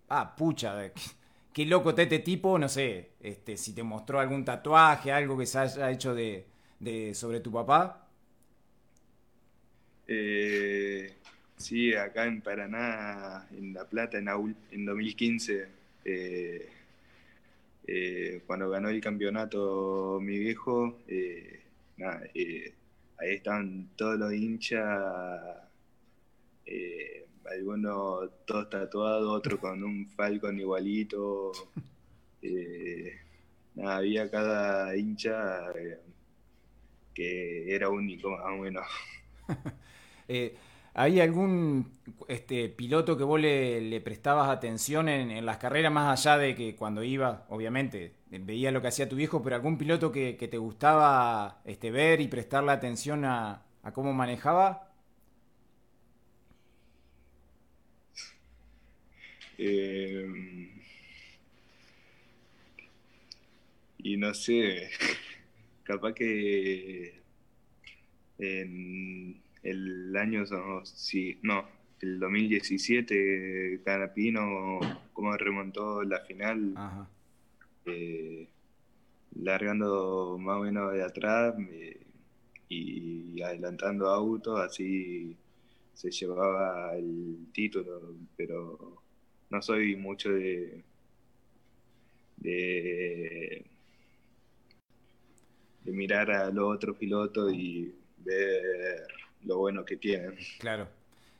ah, 0.08 0.36
pucha, 0.36 0.92
qué, 1.52 1.66
loco 1.66 1.90
está 1.90 2.02
este 2.02 2.20
tipo? 2.20 2.56
No 2.56 2.68
sé, 2.68 3.10
este, 3.20 3.56
si 3.56 3.74
te 3.74 3.82
mostró 3.82 4.20
algún 4.20 4.44
tatuaje, 4.44 5.10
algo 5.10 5.36
que 5.36 5.46
se 5.46 5.58
haya 5.58 5.90
hecho 5.90 6.14
de, 6.14 6.46
de 6.78 7.12
sobre 7.14 7.40
tu 7.40 7.50
papá. 7.50 8.06
Eh, 10.06 11.14
sí, 11.56 11.94
acá 11.94 12.26
en 12.26 12.42
Paraná, 12.42 13.48
en 13.50 13.74
La 13.74 13.84
Plata, 13.84 14.18
en, 14.18 14.28
en 14.70 14.84
2015, 14.86 15.68
eh, 16.04 16.68
eh, 17.90 18.42
cuando 18.46 18.68
ganó 18.68 18.90
el 18.90 19.00
campeonato 19.00 20.18
mi 20.20 20.38
viejo, 20.38 21.00
eh, 21.08 21.62
ahí 23.18 23.34
estaban 23.34 23.88
todos 23.96 24.18
los 24.18 24.32
hinchas, 24.34 24.76
algunos 27.50 28.30
todos 28.44 28.68
tatuados, 28.68 29.26
otro 29.26 29.58
con 29.60 29.82
un 29.82 30.06
Falcon 30.10 30.58
igualito. 30.60 31.52
había 33.82 34.30
cada 34.30 34.94
hincha 34.96 35.72
que 37.14 37.74
era 37.74 37.88
único 37.88 38.30
más 38.30 38.44
o 38.46 38.58
menos. 38.58 38.86
Eh, 40.98 41.00
¿Hay 41.00 41.20
algún 41.20 41.92
este, 42.28 42.68
piloto 42.68 43.16
que 43.16 43.24
vos 43.24 43.40
le, 43.40 44.00
prestabas 44.00 44.48
atención 44.50 45.08
en, 45.08 45.44
las 45.46 45.58
carreras, 45.58 45.92
más 45.92 46.26
allá 46.26 46.38
de 46.38 46.54
que 46.54 46.74
cuando 46.76 47.02
iba, 47.04 47.46
obviamente, 47.48 48.14
veía 48.30 48.70
lo 48.72 48.80
que 48.82 48.88
hacía 48.88 49.08
tu 49.08 49.16
viejo, 49.16 49.42
pero 49.42 49.56
algún 49.56 49.78
piloto 49.78 50.12
que, 50.12 50.34
te 50.34 50.58
gustaba 50.58 51.62
este, 51.64 51.90
ver 51.90 52.20
y 52.20 52.28
prestarle 52.28 52.72
atención 52.72 53.24
a, 53.24 53.64
cómo 53.94 54.12
manejaba? 54.12 54.84
Em, 59.58 60.70
y 63.98 64.16
no 64.16 64.32
sé, 64.34 64.90
capaz 65.84 66.12
que 66.14 67.18
el 69.62 70.16
año, 70.16 70.44
sí, 70.84 71.38
no, 71.42 71.66
el 72.00 72.18
2017, 72.20 73.82
Canapino, 73.84 74.80
como 75.12 75.36
remontó 75.36 76.02
la 76.04 76.20
final, 76.20 76.74
eh, 77.86 78.48
largando 79.36 80.38
más 80.38 80.56
o 80.58 80.60
menos 80.60 80.92
de 80.92 81.02
atrás 81.02 81.54
eh, 81.70 82.00
y 82.68 83.40
adelantando 83.42 84.08
autos, 84.08 84.60
así 84.60 85.36
se 85.94 86.10
llevaba 86.10 86.96
el 86.96 87.48
título, 87.52 88.14
pero 88.36 89.02
no 89.50 89.62
soy 89.62 89.96
mucho 89.96 90.30
de, 90.30 90.84
de, 92.36 93.64
de 95.84 95.92
mirar 95.92 96.30
a 96.30 96.50
los 96.50 96.76
otros 96.76 96.96
pilotos 96.96 97.52
y 97.52 97.92
ver 98.18 99.17
lo 99.44 99.58
bueno 99.58 99.84
que 99.84 99.96
tienen. 99.96 100.36
Claro. 100.58 100.88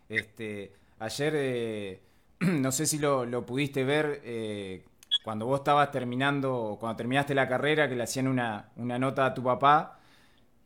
Este, 0.09 0.73
ayer, 0.99 1.33
eh, 1.37 2.01
no 2.41 2.73
sé 2.73 2.87
si 2.87 2.99
lo, 2.99 3.45
pudiste 3.45 3.85
ver 3.85 4.21
eh, 4.25 4.85
cuando 5.23 5.47
vos 5.47 5.61
estabas 5.61 5.91
terminando, 5.91 6.77
cuando 6.81 6.97
terminaste 6.97 7.35
la 7.35 7.49
carrera, 7.49 7.89
que 7.89 7.97
le 7.97 8.05
hacían 8.05 8.29
una, 8.29 8.71
una 8.77 8.99
nota 8.99 9.27
a 9.27 9.35
tu 9.35 9.43
papá, 9.43 9.99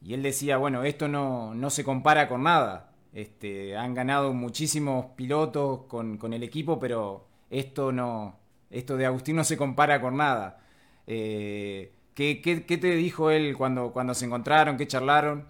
y 0.05 0.15
él 0.15 0.23
decía, 0.23 0.57
bueno, 0.57 0.85
esto 0.85 1.09
no, 1.09 1.55
no 1.55 1.71
se 1.71 1.85
compara 1.85 2.29
con 2.29 2.43
nada. 2.43 2.91
Este, 3.13 3.77
han 3.77 3.95
ganado 3.95 4.33
muchísimos 4.33 5.07
pilotos 5.17 5.83
con, 5.87 6.17
con, 6.17 6.33
el 6.33 6.43
equipo, 6.43 6.79
pero 6.79 7.27
esto 7.51 7.93
no, 7.93 8.39
esto 8.71 8.97
de 8.97 9.07
Agustín 9.07 9.37
no 9.37 9.45
se 9.45 9.57
compara 9.57 10.01
con 10.01 10.17
nada. 10.17 10.61
Eh, 11.07 11.93
¿qué, 12.15 12.41
qué, 12.41 12.65
qué, 12.65 12.79
te 12.79 12.95
dijo 12.97 13.31
él 13.31 13.57
cuando, 13.57 13.93
cuando 13.93 14.15
se 14.15 14.25
encontraron? 14.25 14.77
¿Qué 14.77 14.87
charlaron? 14.87 15.47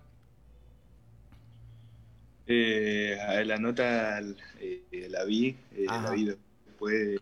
Eh, 2.55 3.45
la 3.47 3.57
nota 3.57 4.21
eh, 4.61 5.09
la 5.09 5.25
vi, 5.25 5.57
eh, 5.75 5.87
la 5.87 6.11
vi 6.11 6.27
después, 6.27 7.19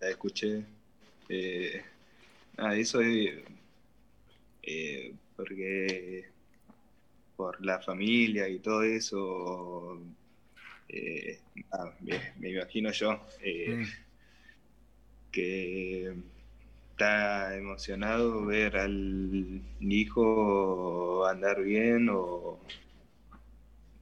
la 0.00 0.10
escuché. 0.10 0.62
Eh, 1.30 1.82
eso 2.74 3.00
es 3.00 3.42
porque 5.34 6.26
por 7.36 7.64
la 7.64 7.80
familia 7.80 8.48
y 8.48 8.58
todo 8.58 8.82
eso, 8.82 10.00
me, 12.38 12.50
imagino 12.50 12.92
yo 12.92 13.14
mm. 13.14 13.84
que 15.32 16.14
está 16.90 17.56
emocionado 17.56 18.44
ver 18.44 18.76
al 18.76 19.62
hijo 19.80 21.26
andar 21.26 21.62
bien 21.62 22.08
o 22.10 22.58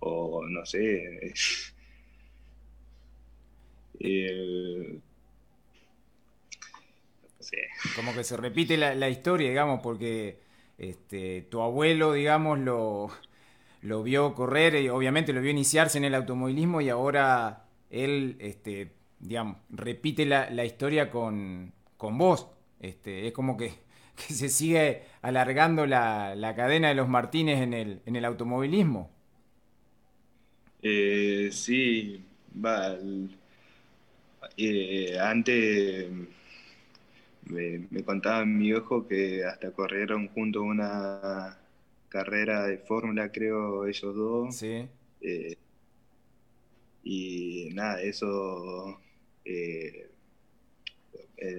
o 0.04 0.46
no 0.46 0.64
sé. 0.66 1.32
Eh, 4.00 5.00
Como 7.94 8.12
que 8.12 8.24
se 8.24 8.36
repite 8.36 8.76
la, 8.76 9.08
historia, 9.08 9.48
digamos, 9.48 9.80
porque 9.82 10.40
este, 10.78 11.42
tu 11.42 11.62
abuelo, 11.62 12.12
digamos, 12.12 12.58
lo, 12.58 13.08
lo 13.82 14.02
vio 14.02 14.34
correr 14.34 14.74
y 14.76 14.88
obviamente 14.88 15.32
lo 15.32 15.40
vio 15.40 15.52
iniciarse 15.52 15.98
en 15.98 16.04
el 16.04 16.14
automovilismo 16.16 16.80
y 16.80 16.90
ahora 16.90 17.66
él, 17.90 18.36
este, 18.40 18.92
digamos, 19.20 19.58
repite 19.70 20.26
la, 20.26 20.64
historia 20.64 21.10
con, 21.10 21.72
con 21.96 22.18
vos. 22.18 22.48
Este, 22.80 23.26
es 23.28 23.32
como 23.32 23.56
que, 23.56 23.72
se 24.16 24.48
sigue 24.48 25.04
alargando 25.22 25.86
la, 25.86 26.34
la, 26.34 26.54
cadena 26.54 26.88
de 26.88 26.94
los 26.94 27.08
Martínez 27.08 27.60
en 27.62 27.74
el, 27.74 28.02
en 28.06 28.16
el 28.16 28.24
automovilismo. 28.24 29.10
Eh, 30.86 31.48
sí, 31.50 32.22
va. 32.62 32.98
Eh, 34.58 35.18
antes 35.18 36.10
me, 37.46 38.04
contaba 38.04 38.44
mi 38.44 38.66
viejo 38.66 39.08
que 39.08 39.44
hasta 39.46 39.70
corrieron 39.72 40.28
juntos 40.28 40.62
una 40.62 41.58
carrera 42.10 42.66
de 42.66 42.76
fórmula, 42.78 43.32
creo, 43.32 43.86
ellos 43.86 44.14
dos. 44.14 44.56
Sí. 44.56 44.86
Eh, 45.22 45.56
y 47.02 47.70
nada, 47.72 48.02
eso 48.02 49.00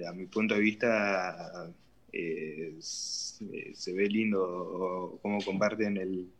a 0.08 0.12
mi 0.12 0.26
punto 0.26 0.54
de 0.54 0.60
vista 0.60 1.68
se 2.80 3.92
ve 3.92 4.06
lindo 4.08 5.18
cómo 5.20 5.38
comparten 5.44 5.96
el 5.96 6.30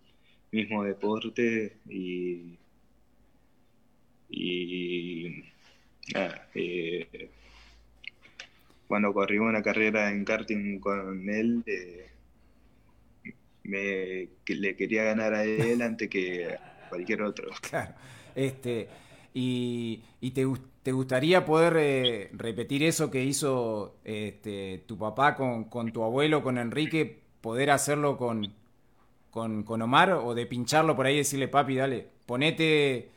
mismo 0.52 0.84
deporte 0.84 1.78
y 1.88 2.58
y 4.28 5.44
eh, 6.54 7.30
cuando 8.86 9.12
corrí 9.12 9.38
una 9.38 9.62
carrera 9.62 10.10
en 10.10 10.24
karting 10.24 10.78
con 10.78 11.28
él, 11.28 11.62
eh, 11.66 12.06
me, 13.64 14.28
le 14.54 14.76
quería 14.76 15.04
ganar 15.04 15.34
a 15.34 15.44
él 15.44 15.82
antes 15.82 16.08
que 16.08 16.54
a 16.54 16.88
cualquier 16.88 17.22
otro. 17.22 17.50
Claro. 17.68 17.94
Este, 18.34 18.88
y, 19.32 20.02
y 20.20 20.30
te, 20.32 20.46
te, 20.82 20.92
gustaría 20.92 21.44
poder 21.44 21.76
eh, 21.78 22.30
repetir 22.34 22.82
eso 22.82 23.10
que 23.10 23.24
hizo 23.24 23.96
este, 24.04 24.84
tu 24.86 24.98
papá 24.98 25.34
con, 25.34 25.64
con, 25.64 25.90
tu 25.90 26.02
abuelo, 26.04 26.42
con 26.42 26.58
Enrique, 26.58 27.20
poder 27.40 27.70
hacerlo 27.70 28.18
con, 28.18 28.52
con, 29.30 29.62
con 29.62 29.80
Omar 29.82 30.12
o 30.12 30.34
de 30.34 30.46
pincharlo 30.46 30.96
por 30.96 31.06
ahí 31.06 31.14
y 31.14 31.18
decirle, 31.18 31.48
papi, 31.48 31.76
dale, 31.76 32.06
ponete 32.26 33.08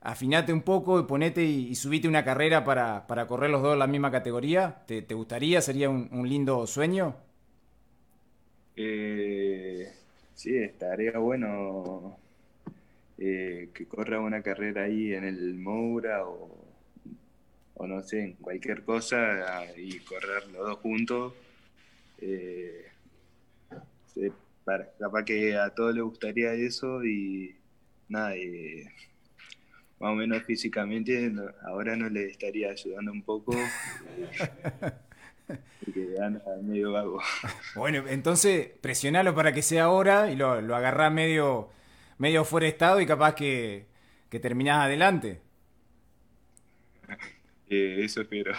afinate 0.00 0.52
un 0.52 0.62
poco 0.62 0.98
y 1.00 1.04
ponete 1.04 1.44
y, 1.44 1.74
subite 1.74 2.08
una 2.08 2.24
carrera 2.24 2.64
para, 2.64 3.26
correr 3.26 3.50
los 3.50 3.62
dos 3.62 3.74
en 3.74 3.78
la 3.78 3.86
misma 3.86 4.10
categoría? 4.10 4.82
¿Te, 4.86 5.02
gustaría? 5.14 5.60
¿Sería 5.60 5.90
un, 5.90 6.28
lindo 6.28 6.66
sueño? 6.66 7.16
Eh, 8.76 9.92
sí, 10.34 10.56
estaría 10.56 11.18
bueno 11.18 12.16
eh, 13.18 13.68
que 13.74 13.86
corra 13.86 14.20
una 14.20 14.42
carrera 14.42 14.84
ahí 14.84 15.12
en 15.12 15.24
el 15.24 15.54
Moura 15.56 16.24
o, 16.24 16.66
no 17.86 18.02
sé, 18.02 18.22
en 18.22 18.32
cualquier 18.34 18.82
cosa 18.84 19.66
y 19.76 19.98
correr 20.00 20.46
los 20.52 20.66
dos 20.66 20.78
juntos. 20.78 21.34
Eh, 22.22 22.86
para, 24.64 24.90
capaz 24.98 25.24
que 25.24 25.56
a 25.56 25.70
todos 25.70 25.94
les 25.94 26.04
gustaría 26.04 26.52
eso 26.52 27.02
y 27.04 27.56
nada, 28.08 28.34
más 30.00 30.12
o 30.12 30.14
menos 30.14 30.42
físicamente, 30.44 31.30
ahora 31.62 31.94
no 31.94 32.08
le 32.08 32.24
estaría 32.24 32.70
ayudando 32.70 33.12
un 33.12 33.22
poco. 33.22 33.52
porque 35.84 36.14
anda 36.20 36.42
medio 36.62 36.92
vago. 36.92 37.20
Bueno, 37.74 38.04
entonces 38.08 38.70
presionalo 38.80 39.34
para 39.34 39.52
que 39.52 39.62
sea 39.62 39.84
ahora 39.84 40.30
y 40.30 40.36
lo, 40.36 40.60
lo 40.62 40.74
agarrás 40.74 41.12
medio, 41.12 41.68
medio 42.18 42.44
fuera 42.44 42.64
de 42.64 42.70
estado 42.70 43.00
y 43.00 43.06
capaz 43.06 43.34
que, 43.34 43.86
que 44.30 44.40
terminás 44.40 44.84
adelante. 44.84 45.40
Eh, 47.72 48.04
eso 48.04 48.22
espero. 48.22 48.52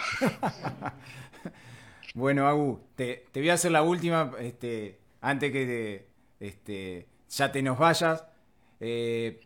bueno, 2.14 2.48
Agu, 2.48 2.80
te, 2.96 3.26
te, 3.30 3.40
voy 3.40 3.50
a 3.50 3.52
hacer 3.52 3.70
la 3.70 3.82
última, 3.82 4.32
este, 4.40 5.00
antes 5.20 5.52
que 5.52 6.06
este, 6.40 7.06
ya 7.28 7.52
te 7.52 7.62
nos 7.62 7.78
vayas. 7.78 8.24
Eh, 8.80 9.38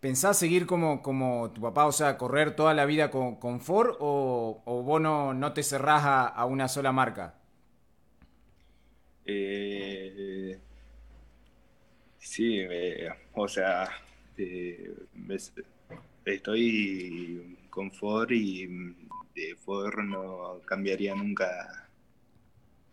¿Pensás 0.00 0.38
seguir 0.38 0.66
como, 0.66 1.02
como 1.02 1.50
tu 1.52 1.60
papá, 1.60 1.86
o 1.86 1.92
sea, 1.92 2.16
correr 2.16 2.54
toda 2.54 2.72
la 2.72 2.86
vida 2.86 3.10
con, 3.10 3.60
Ford 3.60 3.96
o, 3.98 4.62
o, 4.64 4.82
vos 4.82 5.00
no, 5.00 5.52
te 5.52 5.64
cerrás 5.64 6.02
a, 6.04 6.44
una 6.44 6.68
sola 6.68 6.92
marca? 6.92 7.34
Eh, 9.26 10.56
sí, 12.18 12.60
o 13.34 13.48
sea, 13.48 13.88
eh, 14.36 14.94
estoy 16.24 17.56
con 17.68 17.90
Ford 17.90 18.30
y 18.30 18.66
de 19.34 19.56
Ford 19.56 19.98
no 20.04 20.60
cambiaría 20.64 21.14
nunca, 21.16 21.88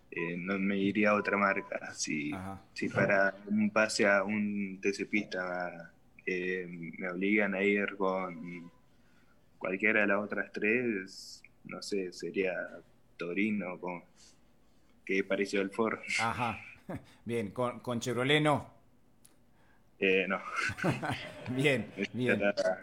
eh, 0.10 0.38
no 0.38 0.58
me 0.58 0.78
iría 0.78 1.12
a 1.12 1.16
otra 1.16 1.38
marca. 1.38 1.94
Si, 1.94 2.32
si 2.74 2.90
para 2.90 3.36
un 3.48 3.70
pase 3.70 4.08
a 4.08 4.24
un 4.24 4.80
TC 4.82 5.08
Me 6.26 7.10
obligan 7.10 7.54
a 7.54 7.62
ir 7.62 7.96
con 7.98 8.72
cualquiera 9.58 10.02
de 10.02 10.08
las 10.08 10.24
otras 10.24 10.52
tres, 10.52 11.44
no 11.66 11.82
sé, 11.82 12.12
sería 12.12 12.54
Torino, 13.18 13.80
con, 13.80 14.04
que 15.06 15.24
pareció 15.24 15.62
el 15.62 15.72
Ford. 15.72 16.00
Ajá, 16.20 16.60
bien, 17.26 17.52
con, 17.52 17.80
con 17.80 18.00
Chevrolet 18.00 18.42
no. 18.42 18.74
Eh, 20.00 20.26
no. 20.28 20.42
bien, 21.56 21.86
bien. 22.14 22.42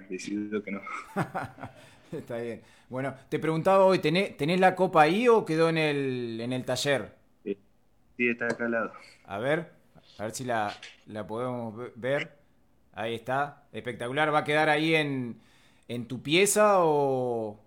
Decidido 0.08 0.62
que 0.62 0.70
no. 0.70 0.80
Está 2.12 2.38
bien. 2.38 2.62
Bueno, 2.88 3.14
te 3.28 3.38
preguntaba 3.38 3.84
hoy, 3.84 3.98
¿tenés, 3.98 4.36
¿tenés 4.36 4.60
la 4.60 4.74
copa 4.74 5.02
ahí 5.02 5.28
o 5.28 5.44
quedó 5.44 5.68
en 5.68 5.78
el, 5.78 6.40
en 6.40 6.52
el 6.52 6.64
taller? 6.64 7.14
Sí, 7.44 8.28
está 8.28 8.46
acá 8.46 8.66
al 8.66 8.72
lado. 8.72 8.92
A 9.24 9.38
ver, 9.38 9.70
a 10.18 10.24
ver 10.24 10.32
si 10.32 10.44
la, 10.44 10.74
la 11.06 11.26
podemos 11.26 11.90
ver. 11.96 12.41
Ahí 12.92 13.14
está, 13.14 13.64
espectacular. 13.72 14.32
¿Va 14.32 14.40
a 14.40 14.44
quedar 14.44 14.68
ahí 14.68 14.94
en, 14.94 15.40
en 15.88 16.06
tu 16.06 16.22
pieza 16.22 16.84
o...? 16.84 17.58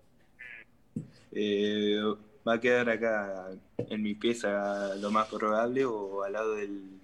Eh, 1.32 2.00
va 2.46 2.54
a 2.54 2.60
quedar 2.60 2.88
acá 2.88 3.50
en 3.76 4.02
mi 4.02 4.14
pieza 4.14 4.94
lo 4.96 5.10
más 5.10 5.28
probable 5.28 5.84
o 5.84 6.22
al 6.22 6.32
lado 6.32 6.54
del, 6.54 6.98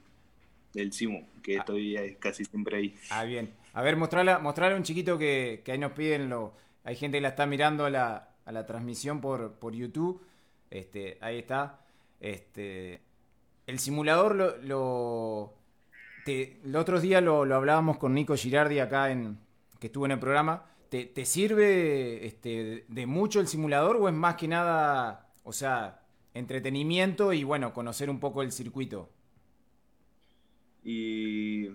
del 0.72 0.92
Simu, 0.92 1.26
que 1.42 1.56
ah. 1.56 1.60
estoy 1.60 2.16
casi 2.18 2.44
siempre 2.44 2.76
ahí. 2.76 2.94
Ah, 3.10 3.24
bien. 3.24 3.52
A 3.74 3.82
ver, 3.82 3.96
mostrarle, 3.96 4.38
mostrarle 4.38 4.76
un 4.76 4.84
chiquito 4.84 5.18
que, 5.18 5.62
que 5.64 5.72
ahí 5.72 5.78
nos 5.78 5.92
piden, 5.92 6.30
lo, 6.30 6.54
hay 6.84 6.96
gente 6.96 7.18
que 7.18 7.22
la 7.22 7.28
está 7.28 7.46
mirando 7.46 7.84
a 7.84 7.90
la, 7.90 8.28
a 8.44 8.52
la 8.52 8.66
transmisión 8.66 9.20
por, 9.20 9.52
por 9.54 9.74
YouTube. 9.74 10.24
Este, 10.70 11.18
ahí 11.20 11.38
está. 11.38 11.80
Este, 12.20 13.00
el 13.66 13.78
simulador 13.78 14.60
lo 14.64 15.52
el 16.26 16.76
otro 16.76 17.00
día 17.00 17.20
lo, 17.20 17.42
hablábamos 17.42 17.98
con 17.98 18.14
Nico 18.14 18.36
Girardi 18.36 18.78
acá 18.78 19.10
en 19.10 19.38
que 19.78 19.88
estuvo 19.88 20.06
en 20.06 20.12
el 20.12 20.18
programa. 20.18 20.64
¿te, 20.88 21.24
sirve 21.24 22.26
este, 22.26 22.84
de 22.88 23.06
mucho 23.06 23.40
el 23.40 23.46
simulador 23.46 23.96
o 23.96 24.08
es 24.08 24.14
más 24.14 24.36
que 24.36 24.46
nada, 24.46 25.32
o 25.42 25.52
sea, 25.52 26.02
entretenimiento 26.34 27.32
y 27.32 27.44
bueno, 27.44 27.72
conocer 27.72 28.10
un 28.10 28.20
poco 28.20 28.42
el 28.42 28.52
circuito? 28.52 29.08
Y 30.84 31.68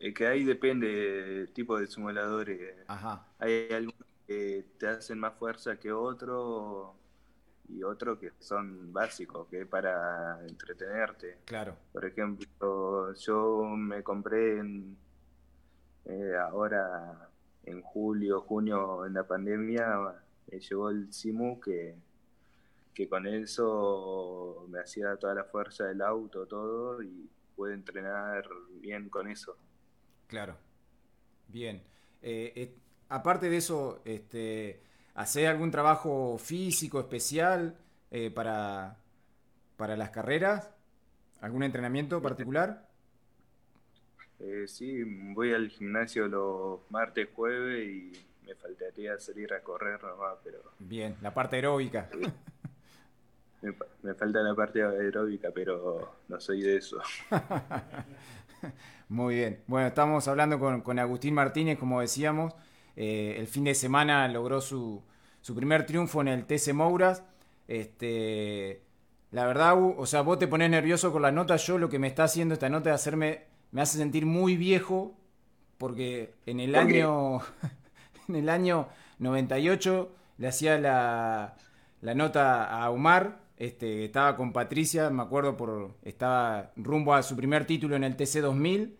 eh, 0.00 0.14
que 0.14 0.26
ahí 0.26 0.44
depende 0.44 0.88
del 0.88 1.52
tipo 1.52 1.78
de 1.78 1.86
simuladores. 1.86 2.74
Ajá. 2.86 3.26
Hay 3.38 3.68
algunos 3.70 4.06
que 4.26 4.64
te 4.78 4.88
hacen 4.88 5.18
más 5.18 5.34
fuerza 5.34 5.78
que 5.78 5.92
otros 5.92 6.92
y 7.68 7.82
otros 7.82 8.18
que 8.18 8.32
son 8.38 8.92
básicos, 8.92 9.46
que 9.48 9.62
es 9.62 9.66
para 9.66 10.38
entretenerte. 10.46 11.38
Claro. 11.44 11.76
Por 11.92 12.04
ejemplo, 12.04 13.14
yo 13.14 13.62
me 13.76 14.02
compré 14.02 14.58
en, 14.58 14.96
eh, 16.06 16.34
ahora 16.40 17.28
en 17.64 17.82
julio, 17.82 18.40
junio, 18.40 19.04
en 19.04 19.14
la 19.14 19.24
pandemia, 19.24 20.14
me 20.50 20.58
llegó 20.58 20.90
el 20.90 21.12
Simu 21.12 21.60
que, 21.60 21.94
que 22.94 23.08
con 23.08 23.26
eso 23.26 24.66
me 24.68 24.80
hacía 24.80 25.16
toda 25.16 25.34
la 25.34 25.44
fuerza 25.44 25.84
del 25.84 26.00
auto, 26.00 26.46
todo, 26.46 27.02
y 27.02 27.28
pude 27.54 27.74
entrenar 27.74 28.48
bien 28.80 29.08
con 29.08 29.28
eso. 29.28 29.56
Claro. 30.26 30.56
Bien. 31.48 31.82
Eh, 32.22 32.52
eh, 32.56 32.74
aparte 33.08 33.48
de 33.50 33.56
eso, 33.56 34.00
este, 34.04 34.82
¿hacés 35.18 35.48
algún 35.48 35.70
trabajo 35.72 36.38
físico 36.38 37.00
especial 37.00 37.76
eh, 38.10 38.30
para, 38.30 38.96
para 39.76 39.96
las 39.96 40.10
carreras? 40.10 40.70
¿Algún 41.40 41.64
entrenamiento 41.64 42.22
particular? 42.22 42.86
sí, 44.68 45.02
voy 45.34 45.52
al 45.52 45.68
gimnasio 45.68 46.28
los 46.28 46.80
martes, 46.90 47.28
jueves 47.34 47.88
y 47.88 48.12
me 48.46 48.54
faltaría 48.54 49.18
salir 49.18 49.52
a 49.52 49.60
correr 49.60 50.00
nomás, 50.02 50.36
pero... 50.44 50.62
Bien, 50.78 51.16
la 51.20 51.34
parte 51.34 51.56
aeróbica. 51.56 52.08
me, 54.02 54.14
falta 54.14 54.40
la 54.40 54.54
parte 54.54 54.82
aeróbica, 54.82 55.50
pero 55.52 56.18
no 56.28 56.40
soy 56.40 56.62
de 56.62 56.76
eso. 56.76 56.98
Muy 59.08 59.34
bien. 59.34 59.62
Bueno, 59.66 59.88
estamos 59.88 60.28
hablando 60.28 60.58
con, 60.58 60.98
Agustín 61.00 61.34
Martínez, 61.34 61.78
como 61.78 62.00
decíamos. 62.00 62.54
Eh, 63.00 63.36
el 63.38 63.46
fin 63.46 63.62
de 63.62 63.76
semana 63.76 64.26
logró 64.26 64.60
su, 64.60 65.00
su, 65.40 65.54
primer 65.54 65.86
triunfo 65.86 66.20
en 66.20 66.26
el 66.26 66.46
TC 66.46 66.72
Mouras. 66.72 67.22
Este, 67.68 68.82
la 69.30 69.46
verdad, 69.46 69.74
o 69.78 70.04
sea, 70.04 70.22
vos 70.22 70.40
te 70.40 70.48
pones 70.48 70.68
nervioso 70.68 71.12
con 71.12 71.22
la 71.22 71.30
nota. 71.30 71.54
Yo 71.54 71.78
lo 71.78 71.88
que 71.88 72.00
me 72.00 72.08
está 72.08 72.24
haciendo 72.24 72.54
esta 72.54 72.68
nota 72.68 72.90
es 72.90 72.96
hacerme, 72.96 73.44
me 73.70 73.82
hace 73.82 73.98
sentir 73.98 74.26
muy 74.26 74.56
viejo, 74.56 75.16
porque 75.78 76.34
en 76.44 76.58
el 76.58 76.74
año, 76.74 77.40
en 78.28 78.34
el 78.34 78.48
año 78.48 78.88
98 79.20 80.10
le 80.38 80.48
hacía 80.48 80.76
la, 80.76 81.54
la 82.00 82.14
nota 82.14 82.64
a 82.64 82.90
Omar 82.90 83.38
este, 83.58 84.04
estaba 84.04 84.36
con 84.36 84.52
Patricia, 84.52 85.10
me 85.10 85.22
acuerdo, 85.22 85.56
por 85.56 85.94
estaba 86.02 86.72
rumbo 86.76 87.14
a 87.14 87.22
su 87.22 87.36
primer 87.36 87.64
título 87.64 87.96
en 87.96 88.04
el 88.04 88.16
TC 88.16 88.40
2000 88.40 88.96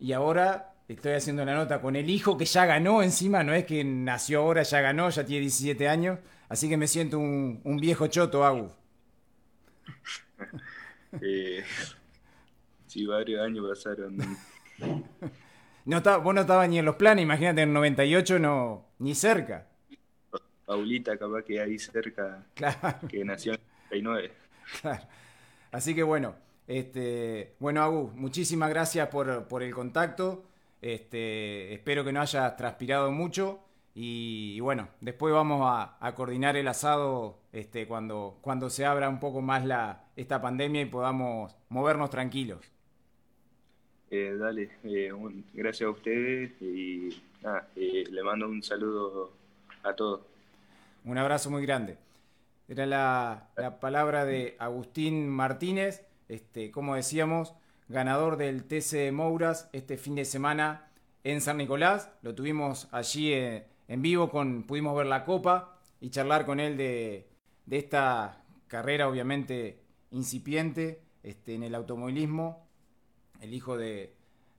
y 0.00 0.12
ahora 0.12 0.71
estoy 0.88 1.12
haciendo 1.12 1.44
la 1.44 1.54
nota 1.54 1.80
con 1.80 1.96
el 1.96 2.10
hijo 2.10 2.36
que 2.36 2.44
ya 2.44 2.66
ganó 2.66 3.02
encima, 3.02 3.42
no 3.42 3.54
es 3.54 3.64
que 3.64 3.84
nació 3.84 4.40
ahora, 4.40 4.62
ya 4.62 4.80
ganó, 4.80 5.10
ya 5.10 5.24
tiene 5.24 5.40
17 5.42 5.88
años, 5.88 6.18
así 6.48 6.68
que 6.68 6.76
me 6.76 6.86
siento 6.86 7.18
un, 7.18 7.78
viejo 7.80 8.06
choto, 8.06 8.44
Agu. 8.44 8.70
Eh, 11.20 11.62
sí, 12.86 13.04
varios 13.04 13.42
años 13.42 13.68
pasaron. 13.68 14.16
No 15.84 16.00
vos 16.00 16.34
no 16.34 16.40
estabas 16.40 16.68
ni 16.70 16.78
en 16.78 16.86
los 16.86 16.96
planes, 16.96 17.22
imagínate, 17.22 17.60
en 17.60 17.72
98 17.74 18.38
no, 18.38 18.86
ni 18.98 19.14
cerca. 19.14 19.66
Paulita, 20.64 21.18
capaz 21.18 21.42
que 21.42 21.60
ahí 21.60 21.78
cerca, 21.78 22.46
que 23.08 23.24
nació 23.26 23.54
Así 25.70 25.94
que 25.94 26.02
bueno, 26.02 26.34
este, 26.66 27.54
bueno, 27.58 27.82
Agus, 27.82 28.14
muchísimas 28.14 28.70
gracias 28.70 29.08
por, 29.08 29.62
el 29.62 29.74
contacto. 29.74 30.44
Este, 30.82 31.72
espero 31.72 32.04
que 32.04 32.12
no 32.12 32.20
hayas 32.20 32.56
transpirado 32.56 33.10
mucho. 33.12 33.60
Y, 33.94 34.58
bueno, 34.60 34.88
después 35.00 35.32
vamos 35.32 35.62
a, 35.64 36.14
coordinar 36.14 36.56
el 36.56 36.66
asado 36.66 37.38
este, 37.52 37.86
cuando, 37.86 38.38
cuando 38.40 38.68
se 38.68 38.84
abra 38.84 39.08
un 39.08 39.20
poco 39.20 39.40
más 39.40 39.64
la, 39.64 40.04
esta 40.16 40.42
pandemia 40.42 40.82
y 40.82 40.86
podamos 40.86 41.56
movernos 41.68 42.10
tranquilos. 42.10 42.60
Eh, 44.10 44.36
dale, 44.38 44.70
eh, 44.84 45.10
gracias 45.54 45.86
a 45.86 45.90
ustedes 45.90 46.52
y 46.60 47.08
eh, 47.76 48.04
le 48.10 48.22
mando 48.22 48.46
un 48.46 48.62
saludo 48.62 49.32
a 49.82 49.94
todos. 49.94 50.20
Un 51.04 51.16
abrazo 51.16 51.50
muy 51.50 51.64
grande. 51.64 51.96
Era 52.68 52.86
la, 52.86 53.78
palabra 53.80 54.24
de 54.24 54.56
Agustín 54.58 55.28
Martínez, 55.28 56.06
este, 56.28 56.70
como 56.70 56.94
decíamos, 56.94 57.54
ganador 57.92 58.36
del 58.36 58.64
TC 58.64 59.12
Mouras 59.12 59.68
este 59.72 59.96
fin 59.96 60.14
de 60.14 60.24
semana 60.24 60.90
en 61.24 61.40
San 61.40 61.58
Nicolás. 61.58 62.10
Lo 62.22 62.34
tuvimos 62.34 62.88
allí 62.90 63.32
eh, 63.32 63.66
en 63.88 64.02
vivo, 64.02 64.30
con, 64.30 64.64
pudimos 64.64 64.96
ver 64.96 65.06
la 65.06 65.24
copa 65.24 65.78
y 66.00 66.10
charlar 66.10 66.46
con 66.46 66.58
él 66.58 66.76
de, 66.76 67.28
esta 67.70 68.42
carrera 68.66 69.08
obviamente 69.08 69.82
incipiente 70.10 71.02
este, 71.22 71.54
en 71.54 71.62
el 71.62 71.74
automovilismo. 71.74 72.66
El 73.40 73.54
hijo 73.54 73.76
de 73.76 74.14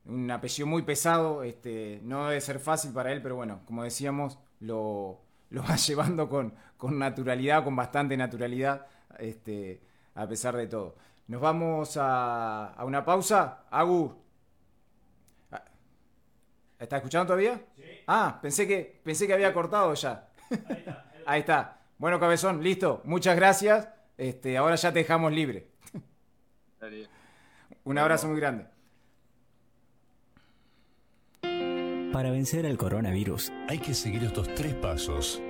un 0.06 0.30
apellido 0.32 0.67
muy 0.67 0.84
pesado, 0.84 1.43
este, 1.43 2.00
no 2.04 2.28
debe 2.28 2.41
ser 2.41 2.60
fácil 2.60 2.91
para 2.91 3.12
él, 3.12 3.22
pero 3.22 3.36
bueno, 3.36 3.62
como 3.65 3.84
decíamos, 3.84 4.39
lo, 4.60 5.22
lo 5.50 5.63
va 5.63 5.76
llevando 5.88 6.30
con, 6.30 6.54
naturalidad, 6.91 7.63
con 7.63 7.76
bastante 7.76 8.17
naturalidad, 8.17 8.88
este, 9.19 9.82
a 10.15 10.28
pesar 10.28 10.58
de 10.58 10.67
todo. 10.67 10.96
Nos 11.27 11.41
vamos 11.41 11.97
a, 11.99 12.75
una 12.86 13.03
pausa. 13.05 13.63
Agu. 13.69 14.15
Ah, 15.51 15.63
¿Está 16.79 16.97
escuchando 16.97 17.27
todavía? 17.27 17.62
Sí. 17.75 17.83
Ah, 18.07 18.39
pensé 18.41 18.67
que, 18.67 19.01
pensé 19.03 19.27
que 19.27 19.33
había 19.33 19.53
cortado 19.53 19.93
ya. 19.93 20.29
Ahí 20.49 20.77
está. 20.77 21.12
Ahí 21.25 21.39
está. 21.39 21.79
Bueno, 21.97 22.19
cabezón, 22.19 22.62
listo. 22.62 23.01
Muchas 23.05 23.36
gracias. 23.36 23.88
Este, 24.17 24.57
ahora 24.57 24.75
ya 24.75 24.91
te 24.91 24.99
dejamos 24.99 25.31
libre. 25.31 25.69
Un 27.86 27.97
abrazo 27.97 28.27
muy 28.27 28.39
grande. 28.39 28.67
Para 32.12 32.29
vencer 32.29 32.65
al 32.67 32.77
coronavirus 32.77 33.51
hay 33.67 33.79
que 33.79 33.93
seguir 33.93 34.23
estos 34.23 34.53
tres 34.53 34.75
pasos. 34.75 35.41